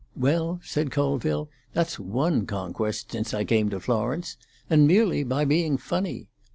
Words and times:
"Well," 0.17 0.59
said 0.63 0.89
Colville, 0.89 1.47
"that's 1.73 1.99
one 1.99 2.47
conquest 2.47 3.11
since 3.11 3.35
I 3.35 3.43
came 3.45 3.69
to 3.69 3.79
Florence. 3.79 4.35
And 4.67 4.87
merely 4.87 5.23
by 5.23 5.45
being 5.45 5.77
funny! 5.77 6.27